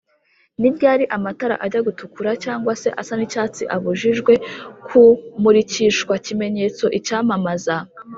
[0.61, 4.33] Niryari amatara ajya gutukura cg se asa ni icyatsi abujijwe
[4.87, 5.03] ku
[5.41, 7.75] murikishwa kimenyetso icyamamaza